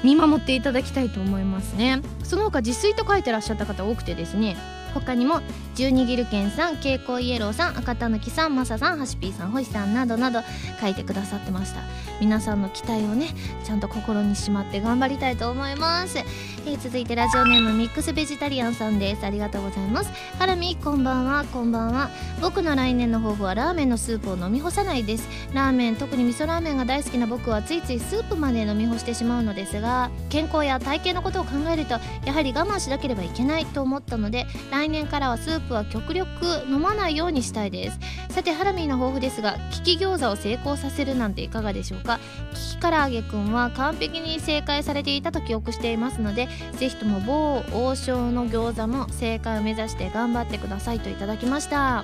[0.03, 2.01] 見守っていただきたいと思いますね。
[2.23, 4.57] その他自炊と書いてらっしゃった方多くてですね
[4.93, 5.41] 他にも
[5.75, 10.41] 十二ギルケンさん蛍光イエローさん赤たぬきさんマサさんハシピーさん星さんなどなど
[10.79, 11.81] 書いてくださってました
[12.19, 13.33] 皆さんの期待をね
[13.65, 16.19] ちゃんと心にしまって頑張りたいと思います、
[16.65, 19.25] えー、続いてラジオネームミックスベジタリアンさんです。
[19.25, 20.11] ありがとうございます。
[20.39, 22.09] ハラミこんばんはこんばんは
[22.41, 25.27] 僕の来年の抱負はラーメンのスープを飲み干さないです。
[25.53, 36.27] ラーメン特に味噌ラーメンが大好きな僕はついついスープまで飲み干してしまうのですが健康や体型のことを考えるとやはり我慢しなければいけないと思ったので来年からはスープは極力
[36.67, 37.99] 飲まないようにしたいです。
[38.29, 42.19] さてハラミーの抱負ですが利き餃子を成功させるなんていかがでしょうか？
[42.53, 52.03] 利き唐揚げくんは完璧に正解されていたと記憶していますのでぜひとも某王将の餃子も正解を目指して頑張ってくださいといただきました。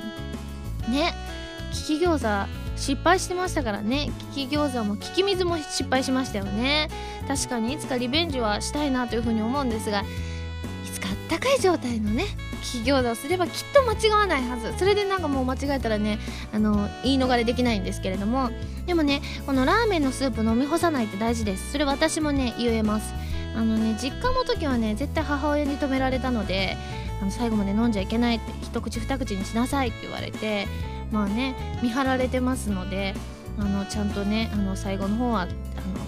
[0.88, 1.13] ね
[1.89, 4.10] 利き餃子失敗してましたからね。
[4.36, 6.89] 利き餃子も利き水も失敗しましたよね。
[7.28, 10.06] 確かにいつかリベンジはしたいなというふうに思うんですがい
[10.91, 12.24] つかあったかい状態のね
[12.62, 14.78] き餃子をすればきっと間違わないはず。
[14.78, 16.19] それでなんかもう間違えたらね
[16.54, 18.50] あの言い逃れできないんですけれども。
[18.86, 21.72] でもねこのラーメンのスープ飲み干さないって大事です。
[21.72, 23.13] それ私もね言えます。
[23.56, 26.78] あのね実家の時はね絶対母親に止められたので
[27.22, 30.67] あの最後まで飲んじゃいけないって一口二口にしなさいって言われて
[31.12, 33.15] まあね見張られてますので
[33.58, 35.52] あのちゃんとねあの最後の方はあの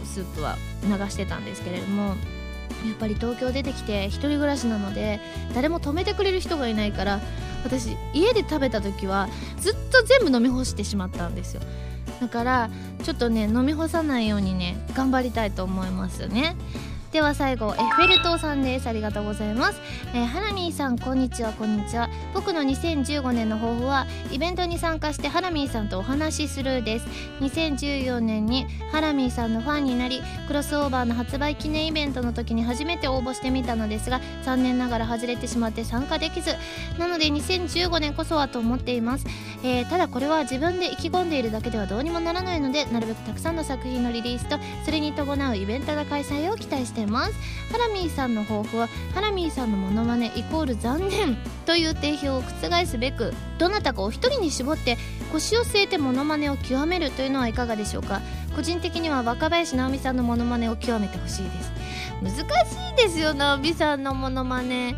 [0.06, 2.16] スープは流してたんですけれども。
[2.86, 5.20] やっぱり東京出てきて1人暮らしなので
[5.54, 7.20] 誰も止めてくれる人がいないから
[7.64, 11.62] 私家で食べた時はずっと全部飲み干してしまったんですよ。
[12.20, 12.70] だから
[13.04, 16.56] ちょっとね飲み干さないようにね頑張りたいと思いますよね。
[17.12, 18.88] では最後エッフェル塔さんです。
[18.88, 19.82] ありがとうございます、
[20.14, 22.10] えー、ハラミーさんこんにちはこんにちは。
[22.34, 27.08] 僕の2015年の抱負はイベントに参加してハラミーさんとお話しするです。
[27.42, 36.56] 2014年にハラミーさんのファンになりクロスオーバーの発売記念イベントの時に初めて応募してみたのですが残念ながら外れてしまって参加できず。
[36.98, 39.26] なので2015年こそはと思っています、
[39.64, 47.34] えー、ただこれは自分で意気込んでいるだけではどうにもならないのでなるべくたくさんの作品のリリースとそれに伴うイベントの開催を期待してしてます。
[47.72, 54.98] ハラミーさんの抱負はハラミーさんのモノマネイコール残念という定評を覆すべくどなたかお一人に絞って
[55.32, 58.22] 腰を据えてモノマネを極めるというのはいかがでしょうか？
[58.56, 61.72] 個人的には若林直美さんのモノマネを極めてほしいです。
[62.22, 64.96] 難しいですよ直美さんのモノマネ。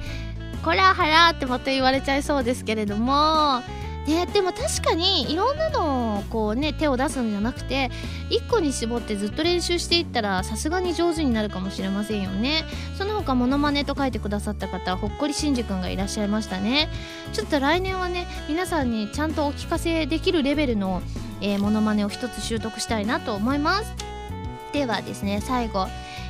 [0.63, 3.61] これは腹ってまた言われちゃいそうですけれども
[4.07, 7.89] ね、でも確かにいろんなのをこうね手を出すんじゃなくて
[8.29, 12.65] 1個に絞ってずっと練習していったらさすがに上手になるかもしれませんよね。
[12.97, 16.89] その他モノマネと書いてくださった方ほっこりしんじ君がいらっしゃいましたね。
[17.31, 21.01] ちょっと来年はね皆さんにちゃんとお聞かせできるレベルの、
[21.39, 23.93] えー、モノマネを一つ習得したいなと思います。
[24.73, 25.87] ではですね最後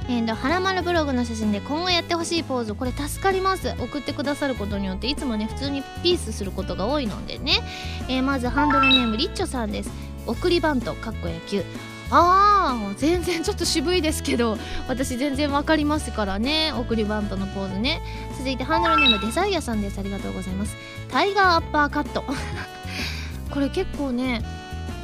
[0.10, 3.74] えーと、はらまるブログの写真で今後やってほしいポーズこれ助かります。
[3.80, 7.62] 送ってくださることによっていつもね普通にピースすることが多いのでね、
[8.10, 9.90] えー、まずハンドルネームリッチョさんです。
[10.28, 11.64] 送りバントかっこ野球。
[12.12, 16.74] あー全然ちょっと渋いですけど私全然わかりますからね。
[16.74, 18.02] 送りバントのポーズね。
[18.38, 20.00] 続いてハンドルネームデザイアさんです。
[20.00, 20.76] ありがとうございます。
[21.10, 22.24] タイガーアッパーカット。
[23.52, 24.44] これ結構ね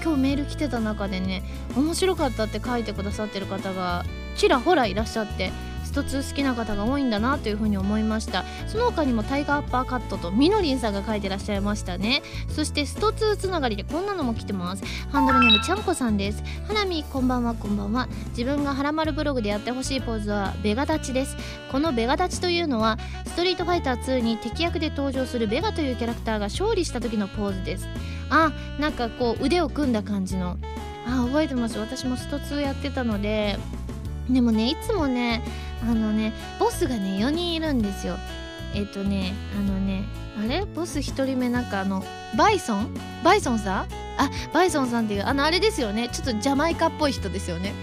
[0.04, 1.44] 今日メール来てた中でね
[1.76, 4.06] 面白かったって書いてくださってる方が
[4.40, 5.52] ちらほらいらっしゃって
[5.84, 8.46] スト2好きな方が多いんだなというふうに思いました。
[8.68, 12.22] その他にもタイガーアッパーカットとみのりんさんが書いてらっしゃいましたね。
[12.48, 14.84] そしてスト2つながりでこんなのも来てます。
[15.12, 16.44] ハンドルネームちゃんこさんです。
[16.68, 18.08] 花見こんばんはこんばんは。
[18.38, 21.36] 自分がはらまるブログでやってほしいポーズはベガ立ちです。
[21.72, 27.88] このベガ立ちというのはストリートファイター2に敵役で登場するベガというキャラクターが勝利した時のポーズです。
[28.30, 30.58] あなんかこう腕を組んだ感じの。
[31.08, 31.80] あ覚えてます。
[31.80, 33.58] 私もスト2やってたので
[34.30, 35.42] でもねいつもね
[35.82, 38.18] あのねボスがね4人いるんですよ。
[38.74, 40.04] えっ、ー、とねあのね
[40.40, 40.66] あれ？
[40.66, 42.04] ボス1人目なんかあの
[42.38, 42.94] バイソン？
[43.24, 43.88] バイソンさん？
[44.18, 46.10] あバイソンさんっていうあのあれですよね。
[46.10, 47.74] ちょっとジャマイカっぽい人ですよね。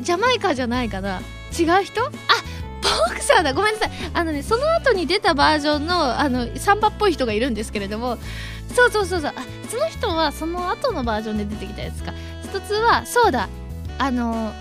[0.00, 1.20] ジャマイカじゃないかな。
[1.58, 2.04] 違う人？
[2.04, 2.10] あ
[2.82, 3.54] ボクサーだ。
[3.54, 3.90] ごめんなさい。
[4.12, 8.18] あのねその後に出たバージョンのあのサンバっぽい人がいるんですけれども。
[8.74, 9.32] そうそうそうそう。
[9.34, 12.12] あその人はその後のバージョンで出てきたやつか。
[12.42, 13.48] 一つはそうだ。
[13.98, 14.52] あの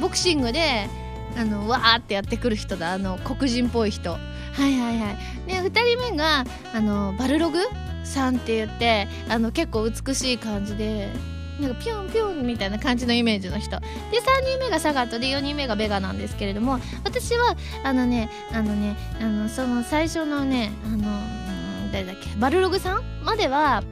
[0.00, 0.88] ボクシングで
[1.36, 2.92] あのわーってやってくる人だ。
[2.92, 4.10] あの黒人っぽい人。
[4.10, 4.18] は
[4.58, 5.16] いはいはい。
[5.46, 7.58] で2人目があのバルログ
[8.04, 11.12] さんって言ってあの結構美しい感じで
[11.60, 13.78] なんかピョンピョンみたいな感じのイメージの人。
[13.78, 13.86] で3
[14.46, 21.08] 人目がサガットで4人目がベガなんですけれども私はあのねあのねあのその最初のねあの
[21.92, 23.82] 誰だっけバルログさんまでは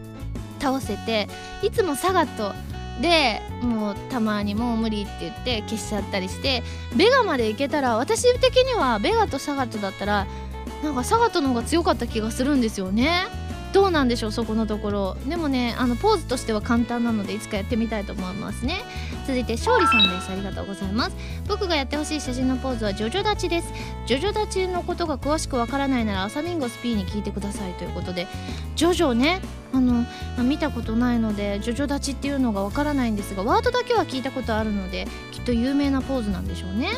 [0.61, 1.29] 倒せて
[1.62, 2.53] いつもサガット
[3.01, 6.63] でもうたまにもう無理って言って消しちゃったりして
[6.97, 10.27] ベガまで行けたら私的にはベガとサガットだったら
[10.83, 13.27] なんかサガトの方が強かった気がするんですよね。
[13.72, 15.16] どうなんでしょうそこのところ。
[15.28, 18.83] でもねあのポーズとしては簡単なのでいつかやってみたいと思いますね。
[19.26, 20.33] 続いて勝利さんです。
[20.33, 21.16] ありがとうございます。
[21.46, 23.72] 僕がやってほしい写真のポーズはジョジョ立ちです。
[24.07, 28.26] ジョジョ立ちのことが詳しくわからないならアサミンゴス P に聞いてくださいということで。
[28.74, 29.40] ジョジョね
[29.74, 30.07] あの
[30.42, 36.88] 見たことないのでジョジョ立ちっていうのがわからないんですがワードだけは聞いたことあるのできっと有名なポーズなんでしょうね。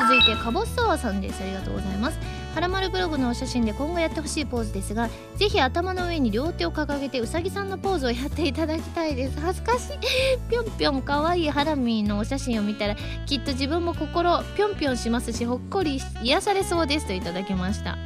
[0.00, 1.42] 続いてカボスサワーさんです。
[1.42, 2.18] ありがとうございます。
[2.56, 9.38] はらまるブログのお写真で今後やってほしいポーズですがぜひ頭の上に両手を掲げてうさぎさんのポーズをやっていただきたいです。
[9.38, 9.98] 恥ずかしい。
[10.48, 11.02] ぴょんぴょん。
[11.02, 17.92] かわいいハラミーのお写真を見たらきっと自分も心ぴょんぴょんしますしほっこり癒されそうですといただきました。
[17.92, 17.96] う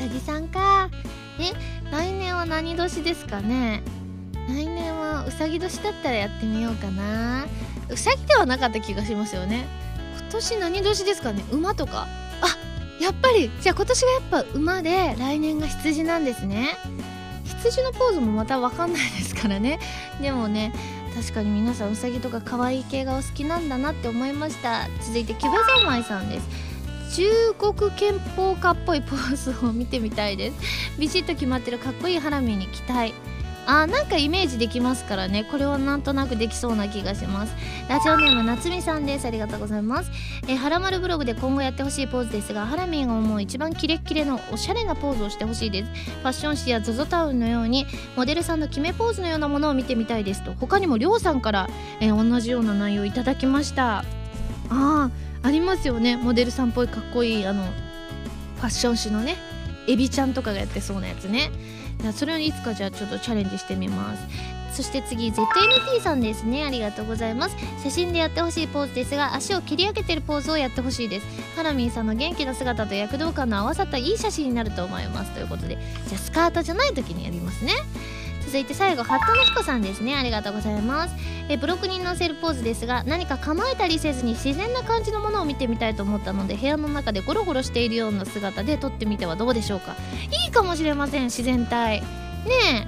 [0.00, 0.88] さぎさんか。
[1.40, 1.52] え
[1.90, 3.82] 来年は何年ですかね。
[4.46, 7.46] 来年はうさぎ年だったらやってみようかな。
[7.88, 9.66] うさぎではなかった気がしますよね。
[10.16, 11.42] 今年何年ですかね。
[11.50, 12.06] 馬とか。
[12.40, 12.67] あ
[13.00, 16.76] やっぱりじゃあ今年がやっぱ馬で来年が羊なんですね。
[17.44, 19.78] 羊のポーズもまた分かんないですからね。
[20.20, 20.72] でもね
[21.14, 24.88] 確かに皆さんうさぎとか可愛い系がお好きなんだなって思いました。
[25.00, 26.48] 続いてキュベザマイさんです。
[27.16, 30.56] 中国憲法家っぽいポーズを見てみたいです。
[30.98, 33.14] ビシッと決まってるかっこいいハラミに期待。
[33.70, 35.44] あなんかイメージできますからね。
[35.44, 37.54] これはなんとなくできそうな気がします。
[37.86, 39.26] ラジオネームなつみさんです。
[39.26, 40.10] ありがとうございます。
[40.48, 45.90] えはらまるブログで今後やってほしいポーズですがハラミーが思う一番キレッキレのおしゃれなポーズをしてほしいです。
[45.90, 47.84] ファッション誌や ZOZO タウンのように
[48.16, 51.68] モデルさんの決めポーズのようなものを見てみたいですと他にもりょうさんから、
[52.00, 54.02] え同じような内容いただきました。
[54.70, 55.10] あ
[55.42, 56.16] ありますよね。
[56.16, 59.36] モデルさんっぽいかっこいいあのファッション誌のね
[59.86, 61.50] エビちゃんとかがやってそうなやつね。
[62.12, 64.22] それをいつかじゃあちょっとチャレンジしてみます。
[64.72, 66.64] そして次 ZNT さんですね。
[66.64, 67.56] ありがとうございます。
[67.82, 71.26] 写真でやってほしいポーズですが足を切り上げてるポーズをやってほしいです。
[71.56, 75.32] ハラミーさんの元気な姿と躍動感の合わさったいい写真になると思います。
[75.32, 75.76] ということで
[76.06, 77.72] じゃあスカートじゃない時にやりますね。
[78.48, 80.16] 続いて最後ハットの彦さんですね。
[80.16, 81.14] ありがとうございます。
[81.50, 89.96] えブログに載せるポーズですが何か構えたりせずに自然な感じのものを見てみたいと思ったので部屋の中でゴロゴロしているような姿で撮ってみてはどうでしょうか。
[90.44, 92.00] いいかもしれません自然体。
[92.00, 92.06] ね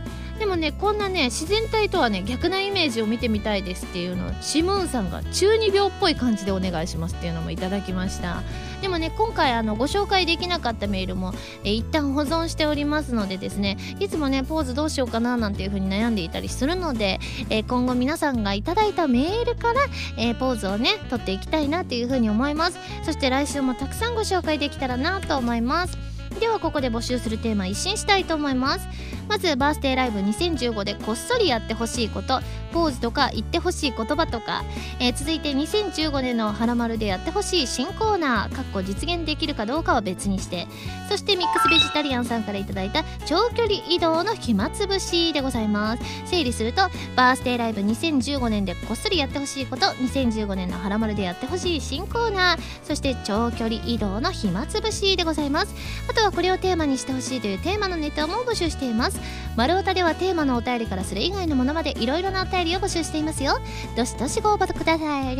[0.06, 0.19] え。
[0.40, 8.42] でもねこんなね自然体とはね逆なイメージを見てみたいですっていうのをシムーンさんが中二病っぽい感じでお願いしますっていうのもいただきました。
[8.80, 17.20] でもね今回あのご紹介できなかったメールもえ一旦保存しておりますのでですねいつもねポーズどうしようかななんていう風に悩んでいたりするので、
[17.50, 19.80] え今後皆さんがいただいたメールから、
[20.16, 22.78] えポーズをね取っていきたいなっていう風に思います。
[23.04, 26.09] そして来週もたくさんご紹介できたらなと思います。
[26.38, 28.86] ではここで募集するテーマ一新したいと思います。
[29.28, 32.40] まずバースデーライブ2015でこっそりやってほしいこと
[32.72, 34.64] ポーズとか言ってほしい言葉とか、
[34.98, 40.66] えー、続いて2015年の「はらまる」でやってほしい新コーナーかっこ実現できるかどうかは別にして。
[41.10, 46.02] そしてミックスベジタリアンさんから頂いた長距離移動の暇つぶしでございます。
[46.24, 46.82] 整理すると
[47.16, 55.74] バースデーライブ2015年でこっそりやってほしいこと2015年の「はらまる」でやってほしい新コーナーそして長距離移動の暇つぶしでございます。
[56.08, 59.20] あとはこれをテーマにしてほしいというテーマのネタも募集しています。
[59.56, 63.58] 丸太ではテーマのお便りからそれ以外のものまでいろいろなお便りを募集していますよ。
[63.96, 65.34] どしどしご応募ください。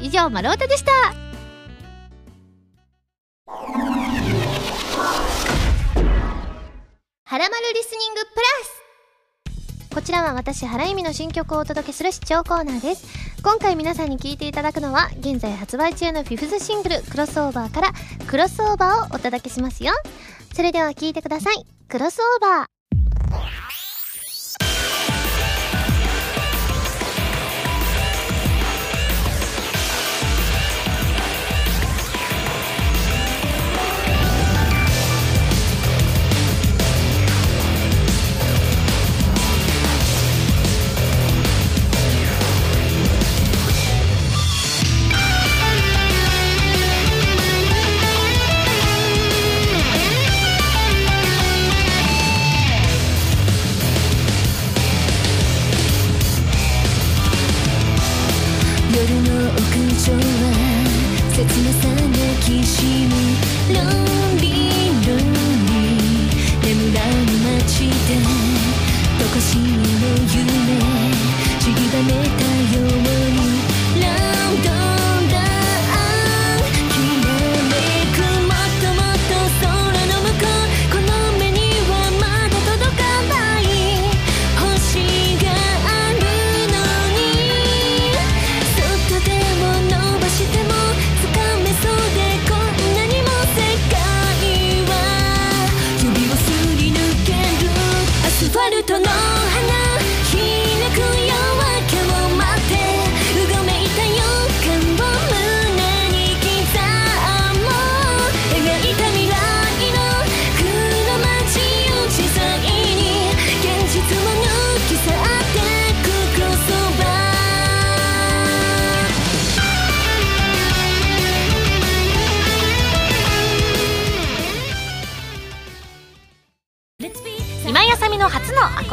[0.00, 0.92] 以上丸太でした。
[7.28, 8.75] はらまるリスニングプラス。
[9.96, 13.06] こちらは私原由美の新曲をお届けする視聴コーナーです。
[13.42, 17.92] 今回皆さんに聴いていただくのは現在発売中のフィフスシングル「クロスオーバー」から
[18.28, 19.94] 「クロスオーバー」をお届けしますよ。
[20.54, 21.64] それでは聴いてください。
[21.88, 23.85] クロスオーバー。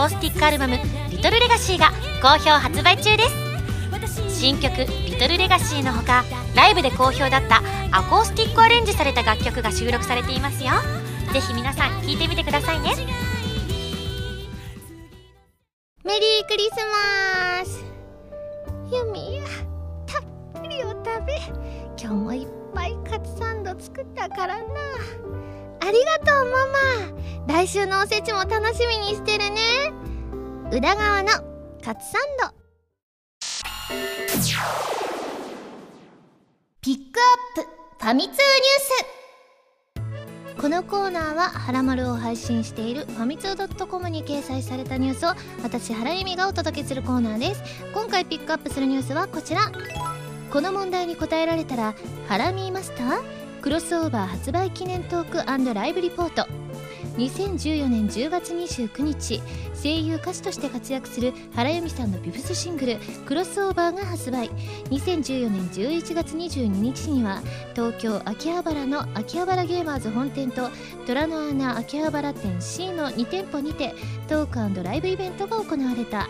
[0.03, 0.77] アルバム
[1.11, 1.91] 「リトルレガシーが
[2.21, 4.39] 好評発売中です。
[4.41, 4.75] 新曲
[5.07, 6.25] 「リトルレガシーのほか
[6.55, 10.71] ライブで好評だったアコースティックアレンジされた楽曲が収録されていますよ。
[11.31, 12.95] ぜひ皆さん聴いてみてくださいね。
[16.03, 16.71] メリークリス
[17.61, 17.85] マス。
[18.93, 19.41] ユミ
[20.05, 21.39] たっぷりお食べ。
[21.97, 24.63] 今日もいっぱいカツサンド作ったからな。
[25.85, 26.51] ありがとうマ
[27.45, 27.53] マ。
[27.53, 29.91] 来週のおせちも楽しみにしてるね。
[30.71, 31.29] 宇田川の
[31.83, 32.53] カツサンド。
[36.79, 37.69] ピックアップ
[37.99, 38.37] ファミ通ニュー
[40.55, 40.61] ス。
[40.61, 47.61] このコーナーは「はらまる」を配信しているファミツー .com に掲載されたニュースを私原由美がお届けするコーナーです。
[47.93, 49.69] 今回ピックアップするニュースはこちら。
[50.49, 51.93] この問題に答えられたら
[52.29, 56.45] ハラミーマスタークロスオーバー発売記念トークライブリポート。
[57.15, 59.41] 2014年10月29日
[59.81, 64.49] 声優歌手として活躍する原由美さんのビブスシングル「クロスオーバー」が発売。
[64.89, 67.41] 2014年11月22日には
[67.73, 70.69] 東京秋葉原の秋葉原ゲーマーズ本店と
[71.07, 73.95] 虎の穴秋葉原店 C の2店舗にて
[74.27, 76.27] トークライブイベントが行われた。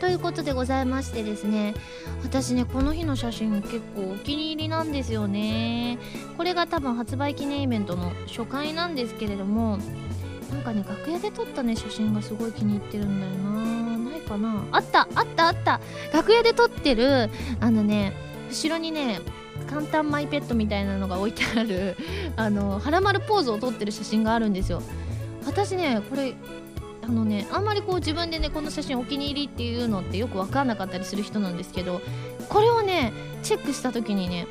[0.00, 1.74] ということでございましてですね
[2.22, 5.98] 私ねこの日の写真結構お気に入りなんですよね。
[6.36, 9.78] これが多分発売記念イベントの初回なんですけれども
[10.50, 14.10] なんかね楽屋で撮ったね写真がすごい気に入ってるんだよな。
[14.10, 14.64] ないかな。
[14.72, 15.80] あったあったあった。
[16.12, 17.28] 楽屋で撮ってる
[17.60, 18.12] あのね
[18.50, 19.20] 後ろにね
[19.68, 21.96] 簡単マイペットみたいなのが置いてある
[22.36, 24.82] あのはらまるポーズを撮ってる写真があるんですよ。
[25.44, 26.34] 私ねこれ
[27.08, 32.02] あのねあんまりこう自分でねこの写真お気に入りっていうのってよく分かんなかったりする人なんですけど
[32.50, 34.46] これをねチェックした時にね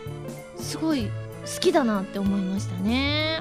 [0.58, 3.40] すごい好きだなって思いましたね。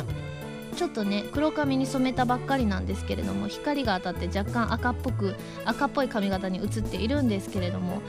[0.77, 8.03] ちょっとね黒髪に染めたばっかりなんですけれども光が当たって若干赤っぽく赤っぽい髪型に映っているんですけれども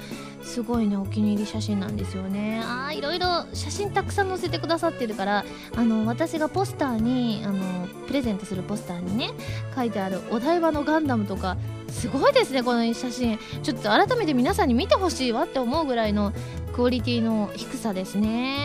[0.43, 2.61] すごいねお気に入り写真なんですよね。
[2.63, 5.45] あーいろいろ写真たくさん載せてくださってるから
[5.75, 9.31] あの私がポスターにあのプレゼントするポスターにね
[9.75, 11.57] 書いてあるお台場のガンダムとか
[11.89, 13.39] すごいですねこの写真。
[13.63, 16.33] ちょっと改めて皆さんに見てほしいわって思うぐらいの
[16.73, 18.57] クオリティの低さですね。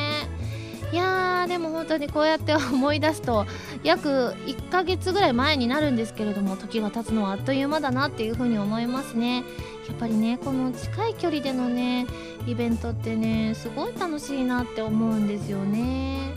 [0.93, 3.47] いやーでも本当にこうやって思い出すと
[3.82, 9.43] 約1ヶ月ぐらい前になるんですけれども時が経つのはあっという間だなっていうふうに思いますね。
[9.88, 12.07] やっぱりねこの近い距離でのね
[12.47, 16.34] イベントってねすごい楽しいなって思うんですよね。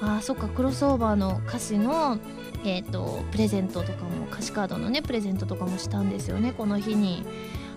[0.00, 2.18] あーそっかクロスオーバーの歌詞の
[2.64, 7.24] えーとプレゼントとかも歌詞カードのねプレゼントとかもしたんですよねこの日に。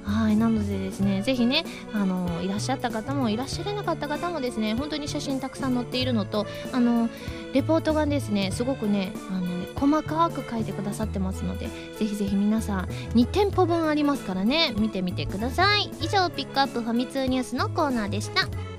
[0.04, 7.10] はいなのでですねぜひねあのいらっしゃった方もいらっしゃらなかった方もですね本当に写真たくさん載っているのとあの
[7.54, 12.86] レポートがですねすごくねあのね細かく書いてくださってますのでぜひぜひ皆さん
[13.16, 15.90] 2店舗分ありますからね見てみてください。
[16.02, 18.73] 以上ピックアップファミ通ニュースのコーナーでした。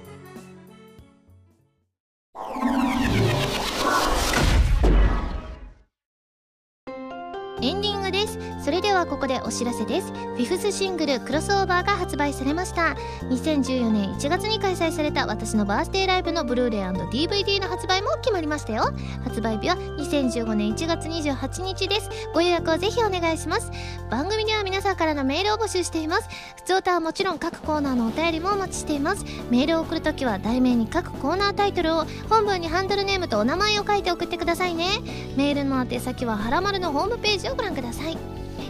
[7.65, 8.39] エンディングです。
[8.63, 10.09] それではここでお知らせです。
[10.09, 12.95] フィフスシングル「クロスオーバー」が発売されました。
[13.31, 18.93] 2014年1月に開催された私のバースデーライブのブルーレイ &DVD の発売も決まりましたよ。
[19.23, 22.11] 発売日は2015年1月28日です。
[22.35, 23.71] ご予約をぜひお願いします。
[24.11, 26.29] 番組では皆さんからのメールを募集しています。
[26.57, 29.25] 普通歌はもちろん各コーナーのお便りもお待ちしています。
[29.51, 35.01] メールを送るときは題名に各コーナータイトルを本文にハンドルネームとお名前を書いて送ってくださいね。
[35.37, 38.17] メールの宛先ははらまるのホームページをご覧ください。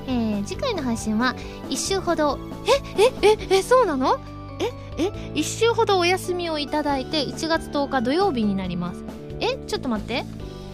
[0.07, 1.35] えー、次回の配信は
[1.71, 4.19] 1週ほどええええそうなの？
[4.61, 9.03] ええ1週ほどお休みをいただいて1月10日土曜日になります。
[9.41, 10.25] えちょっと待って。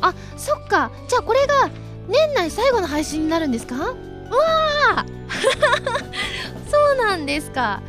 [0.01, 0.91] あそっか。
[1.09, 1.71] じゃあこれが
[2.09, 3.75] 年内最後の配信になるんですか？
[3.77, 3.95] わ
[4.97, 5.07] あ
[6.71, 7.83] そうなんですか。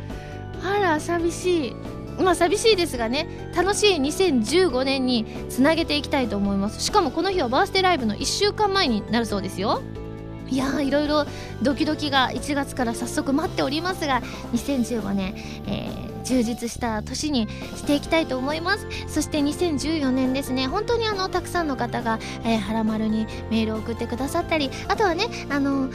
[0.64, 1.76] あら寂しい。
[2.22, 6.80] まあ寂しいですがね楽しい2015年につなげていきたいと思います。
[6.80, 9.82] しかもこの日はバースデーライブの1週間前になるそうですよ
[10.52, 11.24] いやーいろいろ
[11.62, 14.20] ドキドキが1月から早速待っておりますが
[14.52, 15.34] 2015年、
[15.66, 18.86] えー充実した年にしていきたいと思います。
[19.08, 20.68] そして2014年ですね。
[20.68, 25.90] 本当にあのたくさんの方が、えー、はらまるにメールを送ってくださったりあとはねあの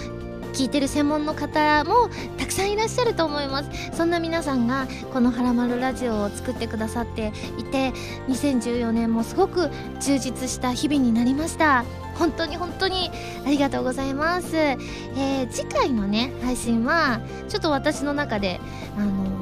[0.57, 3.69] 聞いてる専門の方もたくさんいらっしゃると思います。
[3.95, 7.93] そんな皆さんがこの「はらまるラジオ」を作ってくださっていて
[8.27, 11.85] 2014年もすごく充実した日々になりました。
[12.15, 13.11] 本当に本当に
[13.45, 18.59] ありがとうございます、えー、次回のね配信はちょっと私の中で
[18.97, 19.36] あのー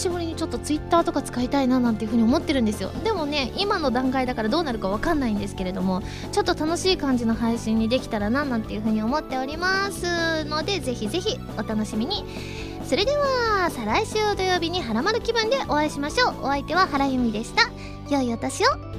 [0.00, 2.90] しぶりにちょっとツイッターとか使いたいななんていうふうに思ってるんですよ。
[3.04, 12.24] でもね今の段階だからどうなるか分かんないんですけれどもちょっと楽しい感じの配信にできたらななんていうふうに思っておりますのでぜひぜひお楽しみに。
[12.84, 16.34] それでは再来週土曜日にハラマル気分でお会いしましょう。
[16.42, 17.70] お相手は原由美でした。
[18.10, 18.89] 良いお年を。